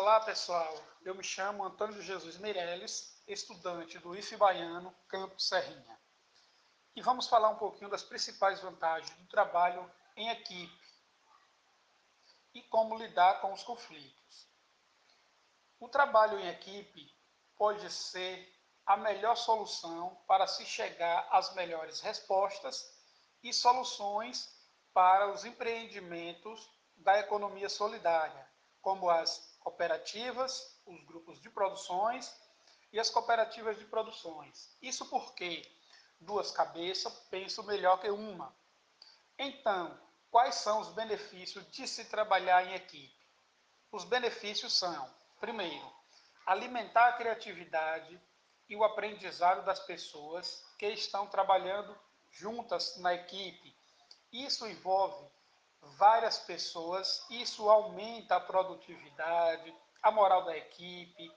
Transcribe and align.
Olá 0.00 0.20
pessoal, 0.20 0.80
eu 1.02 1.12
me 1.12 1.24
chamo 1.24 1.64
Antônio 1.64 2.00
Jesus 2.00 2.38
Meirelles, 2.38 3.20
estudante 3.26 3.98
do 3.98 4.14
IF 4.14 4.36
Baiano, 4.36 4.94
Campo 5.08 5.40
Serrinha. 5.40 6.00
E 6.94 7.02
vamos 7.02 7.26
falar 7.26 7.48
um 7.48 7.56
pouquinho 7.56 7.90
das 7.90 8.04
principais 8.04 8.60
vantagens 8.60 9.12
do 9.16 9.26
trabalho 9.26 9.90
em 10.16 10.28
equipe 10.28 10.88
e 12.54 12.62
como 12.62 12.96
lidar 12.96 13.40
com 13.40 13.52
os 13.52 13.64
conflitos. 13.64 14.48
O 15.80 15.88
trabalho 15.88 16.38
em 16.38 16.46
equipe 16.46 17.12
pode 17.56 17.92
ser 17.92 18.56
a 18.86 18.96
melhor 18.96 19.36
solução 19.36 20.14
para 20.28 20.46
se 20.46 20.64
chegar 20.64 21.26
às 21.32 21.52
melhores 21.56 22.00
respostas 22.00 22.88
e 23.42 23.52
soluções 23.52 24.48
para 24.94 25.32
os 25.32 25.44
empreendimentos 25.44 26.70
da 26.94 27.18
economia 27.18 27.68
solidária, 27.68 28.48
como 28.80 29.10
as 29.10 29.57
cooperativas, 29.68 30.80
os 30.86 31.04
grupos 31.04 31.40
de 31.42 31.50
produções 31.50 32.34
e 32.90 32.98
as 32.98 33.10
cooperativas 33.10 33.78
de 33.78 33.84
produções. 33.84 34.74
Isso 34.80 35.04
porque 35.06 35.62
duas 36.18 36.50
cabeças 36.50 37.12
pensam 37.30 37.64
melhor 37.64 38.00
que 38.00 38.08
uma. 38.08 38.54
Então, 39.38 40.00
quais 40.30 40.54
são 40.54 40.80
os 40.80 40.88
benefícios 40.88 41.70
de 41.70 41.86
se 41.86 42.06
trabalhar 42.06 42.66
em 42.66 42.74
equipe? 42.74 43.14
Os 43.92 44.04
benefícios 44.04 44.72
são, 44.72 45.08
primeiro, 45.38 45.92
alimentar 46.46 47.08
a 47.08 47.12
criatividade 47.12 48.18
e 48.70 48.74
o 48.74 48.84
aprendizado 48.84 49.64
das 49.66 49.80
pessoas 49.80 50.64
que 50.78 50.86
estão 50.88 51.26
trabalhando 51.26 51.94
juntas 52.30 52.96
na 52.96 53.14
equipe. 53.14 53.76
Isso 54.32 54.66
envolve 54.66 55.30
várias 55.82 56.38
pessoas, 56.38 57.24
isso 57.30 57.68
aumenta 57.68 58.36
a 58.36 58.40
produtividade, 58.40 59.74
a 60.02 60.10
moral 60.10 60.44
da 60.44 60.56
equipe, 60.56 61.32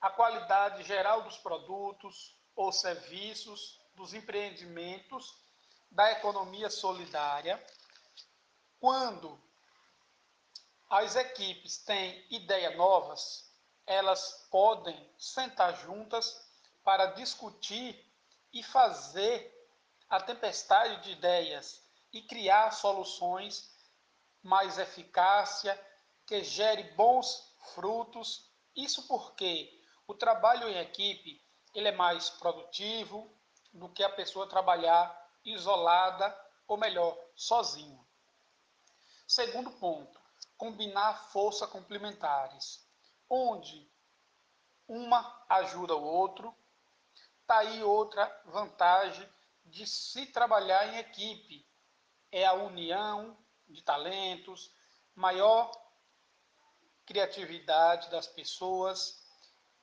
a 0.00 0.10
qualidade 0.10 0.82
geral 0.84 1.22
dos 1.22 1.36
produtos 1.38 2.36
ou 2.54 2.72
serviços, 2.72 3.80
dos 3.94 4.14
empreendimentos, 4.14 5.36
da 5.90 6.12
economia 6.12 6.70
solidária. 6.70 7.62
Quando 8.80 9.38
as 10.88 11.16
equipes 11.16 11.78
têm 11.78 12.24
ideias 12.30 12.76
novas, 12.76 13.52
elas 13.86 14.46
podem 14.50 15.12
sentar 15.18 15.76
juntas 15.76 16.46
para 16.84 17.06
discutir 17.06 18.04
e 18.52 18.62
fazer 18.62 19.54
a 20.08 20.20
tempestade 20.20 21.02
de 21.02 21.12
ideias 21.12 21.82
e 22.12 22.22
criar 22.22 22.70
soluções 22.70 23.70
mais 24.42 24.78
eficácia, 24.78 25.78
que 26.26 26.42
gere 26.42 26.82
bons 26.94 27.54
frutos. 27.74 28.50
Isso 28.74 29.06
porque 29.06 29.82
o 30.06 30.14
trabalho 30.14 30.68
em 30.68 30.78
equipe 30.78 31.42
ele 31.74 31.88
é 31.88 31.92
mais 31.92 32.30
produtivo 32.30 33.30
do 33.72 33.88
que 33.88 34.02
a 34.02 34.10
pessoa 34.10 34.48
trabalhar 34.48 35.16
isolada 35.44 36.36
ou 36.66 36.76
melhor, 36.76 37.16
sozinho. 37.34 38.06
Segundo 39.26 39.70
ponto, 39.72 40.20
combinar 40.56 41.30
força 41.30 41.66
complementares, 41.66 42.86
onde 43.28 43.90
uma 44.86 45.44
ajuda 45.48 45.94
o 45.94 46.02
outro. 46.02 46.54
Tá 47.46 47.58
aí 47.58 47.82
outra 47.82 48.42
vantagem 48.46 49.26
de 49.64 49.86
se 49.86 50.26
trabalhar 50.26 50.88
em 50.88 50.98
equipe, 50.98 51.66
é 52.30 52.44
a 52.44 52.52
união 52.52 53.36
de 53.68 53.82
talentos, 53.82 54.70
maior 55.14 55.70
criatividade 57.04 58.10
das 58.10 58.26
pessoas, 58.26 59.22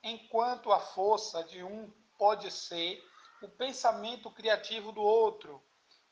enquanto 0.02 0.72
a 0.72 0.78
força 0.78 1.42
de 1.44 1.62
um 1.62 1.92
pode 2.16 2.50
ser 2.50 3.04
o 3.42 3.48
pensamento 3.48 4.30
criativo 4.30 4.92
do 4.92 5.02
outro, 5.02 5.62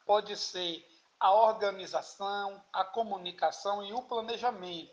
pode 0.05 0.37
ser 0.37 0.87
a 1.19 1.33
organização, 1.33 2.63
a 2.73 2.85
comunicação 2.85 3.85
e 3.85 3.93
o 3.93 4.03
planejamento, 4.03 4.93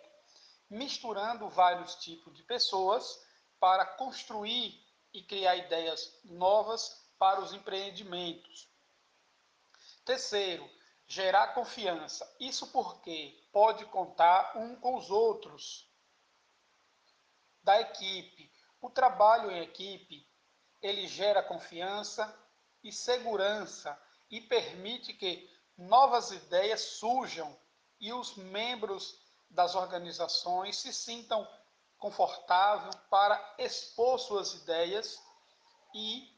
misturando 0.69 1.49
vários 1.49 1.95
tipos 1.95 2.33
de 2.35 2.43
pessoas 2.43 3.19
para 3.59 3.85
construir 3.85 4.79
e 5.13 5.21
criar 5.23 5.55
ideias 5.55 6.19
novas 6.23 7.03
para 7.19 7.41
os 7.41 7.53
empreendimentos. 7.53 8.69
Terceiro, 10.05 10.67
gerar 11.11 11.47
confiança. 11.47 12.25
Isso 12.39 12.67
porque 12.67 13.38
pode 13.51 13.85
contar 13.88 14.57
um 14.57 14.77
com 14.77 14.95
os 14.95 15.11
outros 15.11 15.85
da 17.61 17.81
equipe. 17.81 18.49
O 18.79 18.89
trabalho 18.89 19.51
em 19.51 19.59
equipe, 19.59 20.25
ele 20.81 21.09
gera 21.09 21.44
confiança 21.44 22.33
e 22.81 22.94
segurança 22.94 24.01
e 24.29 24.39
permite 24.39 25.13
que 25.13 25.51
novas 25.77 26.31
ideias 26.31 26.79
surjam 26.79 27.59
e 27.99 28.13
os 28.13 28.38
membros 28.38 29.19
das 29.49 29.75
organizações 29.75 30.78
se 30.78 30.93
sintam 30.93 31.45
confortáveis 31.97 32.95
para 33.09 33.55
expor 33.57 34.17
suas 34.17 34.53
ideias 34.53 35.22
e 35.93 36.33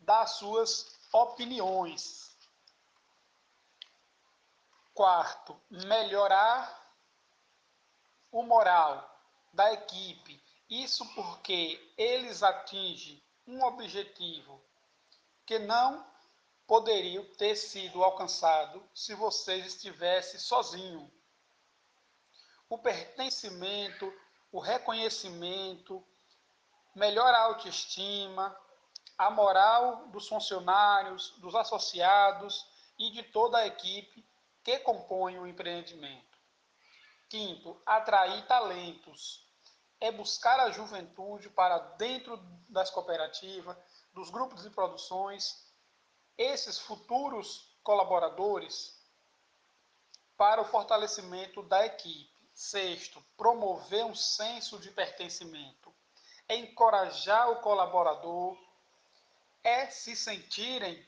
dar 0.00 0.26
suas 0.26 0.98
opiniões. 1.14 2.27
Quarto, 4.98 5.56
melhorar 5.70 6.92
o 8.32 8.42
moral 8.42 9.08
da 9.52 9.72
equipe. 9.72 10.42
Isso 10.68 11.06
porque 11.14 11.94
eles 11.96 12.42
atingem 12.42 13.22
um 13.46 13.62
objetivo 13.62 14.60
que 15.46 15.56
não 15.60 16.04
poderiam 16.66 17.24
ter 17.36 17.54
sido 17.54 18.02
alcançado 18.02 18.84
se 18.92 19.14
vocês 19.14 19.66
estivessem 19.66 20.40
sozinhos. 20.40 21.08
O 22.68 22.76
pertencimento, 22.76 24.12
o 24.50 24.58
reconhecimento, 24.58 26.04
melhora 26.92 27.38
a 27.38 27.42
autoestima, 27.42 28.60
a 29.16 29.30
moral 29.30 30.08
dos 30.08 30.26
funcionários, 30.26 31.30
dos 31.38 31.54
associados 31.54 32.66
e 32.98 33.12
de 33.12 33.22
toda 33.22 33.58
a 33.58 33.66
equipe 33.68 34.26
que 34.62 34.78
compõem 34.80 35.38
o 35.38 35.46
empreendimento. 35.46 36.38
Quinto, 37.28 37.80
atrair 37.84 38.46
talentos. 38.46 39.46
É 40.00 40.12
buscar 40.12 40.60
a 40.60 40.70
juventude 40.70 41.50
para 41.50 41.78
dentro 41.96 42.36
das 42.68 42.90
cooperativas, 42.90 43.76
dos 44.12 44.30
grupos 44.30 44.62
de 44.62 44.70
produções, 44.70 45.66
esses 46.36 46.78
futuros 46.78 47.76
colaboradores 47.82 48.96
para 50.36 50.62
o 50.62 50.64
fortalecimento 50.64 51.62
da 51.64 51.84
equipe. 51.84 52.38
Sexto, 52.54 53.24
promover 53.36 54.04
um 54.04 54.14
senso 54.14 54.78
de 54.78 54.90
pertencimento. 54.90 55.94
É 56.48 56.56
encorajar 56.56 57.50
o 57.50 57.60
colaborador, 57.60 58.56
é 59.62 59.86
se 59.86 60.16
sentirem 60.16 61.06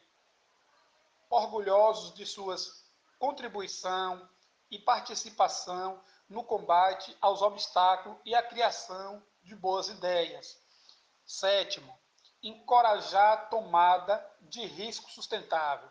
orgulhosos 1.29 2.15
de 2.15 2.27
suas 2.27 2.80
contribuição 3.21 4.27
e 4.71 4.79
participação 4.79 6.03
no 6.27 6.43
combate 6.43 7.15
aos 7.21 7.43
obstáculos 7.43 8.19
e 8.25 8.35
a 8.35 8.43
criação 8.43 9.23
de 9.43 9.55
boas 9.55 9.89
ideias. 9.89 10.59
Sétimo, 11.27 11.97
encorajar 12.43 13.33
a 13.33 13.37
tomada 13.37 14.27
de 14.41 14.65
risco 14.65 15.11
sustentável. 15.11 15.89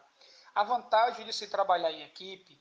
A 0.55 0.63
vantagem 0.63 1.23
de 1.23 1.31
se 1.31 1.47
trabalhar 1.47 1.91
em 1.91 2.01
equipe 2.01 2.59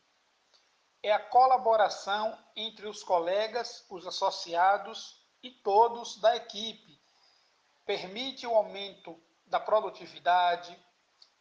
é 1.03 1.12
a 1.12 1.19
colaboração 1.19 2.39
entre 2.55 2.87
os 2.87 3.03
colegas, 3.03 3.87
os 3.89 4.06
associados 4.06 5.19
e 5.43 5.50
todos 5.50 6.20
da 6.20 6.37
equipe. 6.37 7.00
Permite 7.87 8.47
o 8.47 8.55
aumento 8.55 9.19
da 9.47 9.59
produtividade, 9.59 10.79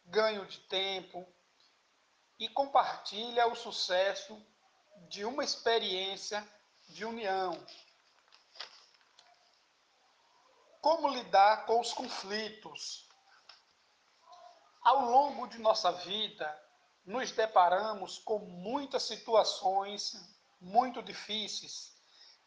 ganho 0.06 0.46
de 0.46 0.60
tempo, 0.60 1.28
e 2.38 2.48
compartilha 2.48 3.46
o 3.48 3.56
sucesso 3.56 4.40
de 5.08 5.24
uma 5.24 5.42
experiência 5.42 6.46
de 6.88 7.04
união. 7.04 7.52
Como 10.80 11.08
lidar 11.08 11.66
com 11.66 11.80
os 11.80 11.92
conflitos? 11.92 13.08
Ao 14.82 15.04
longo 15.04 15.48
de 15.48 15.58
nossa 15.58 15.90
vida, 15.92 16.68
nos 17.04 17.32
deparamos 17.32 18.18
com 18.18 18.38
muitas 18.38 19.02
situações 19.02 20.16
muito 20.60 21.02
difíceis 21.02 21.92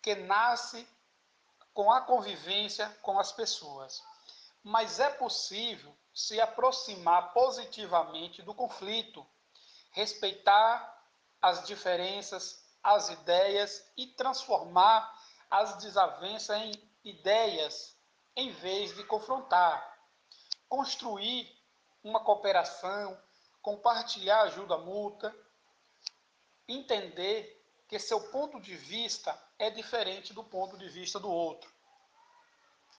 que 0.01 0.15
nascem 0.15 0.87
com 1.73 1.91
a 1.91 2.01
convivência 2.01 2.89
com 3.01 3.19
as 3.19 3.31
pessoas. 3.31 4.01
Mas 4.63 4.99
é 4.99 5.09
possível 5.09 5.95
se 6.13 6.39
aproximar 6.39 7.33
positivamente 7.33 8.41
do 8.41 8.53
conflito 8.53 9.25
respeitar 9.91 10.91
as 11.41 11.65
diferenças, 11.65 12.63
as 12.83 13.09
ideias 13.09 13.83
e 13.95 14.07
transformar 14.07 15.13
as 15.49 15.77
desavenças 15.77 16.57
em 16.57 16.71
ideias 17.03 17.95
em 18.35 18.51
vez 18.51 18.95
de 18.95 19.03
confrontar. 19.03 19.99
Construir 20.67 21.51
uma 22.03 22.23
cooperação, 22.23 23.17
compartilhar 23.61 24.41
ajuda 24.43 24.77
mútua, 24.77 25.35
entender 26.67 27.61
que 27.87 27.99
seu 27.99 28.21
ponto 28.31 28.59
de 28.59 28.75
vista 28.75 29.37
é 29.59 29.69
diferente 29.69 30.33
do 30.33 30.43
ponto 30.43 30.77
de 30.77 30.87
vista 30.89 31.19
do 31.19 31.29
outro. 31.29 31.69